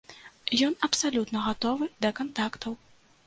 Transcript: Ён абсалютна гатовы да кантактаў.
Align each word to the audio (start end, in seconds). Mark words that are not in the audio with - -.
Ён 0.67 0.77
абсалютна 0.87 1.43
гатовы 1.47 1.85
да 2.05 2.09
кантактаў. 2.21 2.73